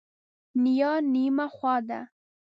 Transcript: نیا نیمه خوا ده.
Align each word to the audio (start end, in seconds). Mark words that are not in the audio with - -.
نیا 0.63 0.91
نیمه 1.13 1.47
خوا 1.55 1.75
ده. 1.87 1.99